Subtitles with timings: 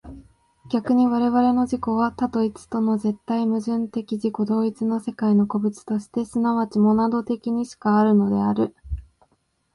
[0.71, 8.75] 逆に我々の自己は多と一との絶対矛盾的自己同一の世界の個物として即ちモナド的にしかあるのである。